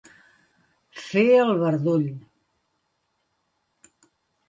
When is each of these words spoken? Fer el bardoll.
Fer 1.01 1.25
el 1.43 1.53
bardoll. 1.65 2.09